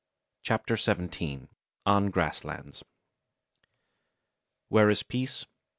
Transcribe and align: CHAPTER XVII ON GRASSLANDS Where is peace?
CHAPTER 0.41 0.77
XVII 0.77 1.47
ON 1.85 2.09
GRASSLANDS 2.09 2.83
Where 4.67 4.89
is 4.89 5.03
peace? 5.03 5.45